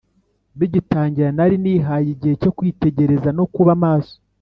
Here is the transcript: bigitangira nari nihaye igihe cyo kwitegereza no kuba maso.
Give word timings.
bigitangira 0.59 1.29
nari 1.37 1.55
nihaye 1.63 2.07
igihe 2.15 2.35
cyo 2.41 2.51
kwitegereza 2.57 3.29
no 3.37 3.45
kuba 3.53 3.71
maso. 3.83 4.15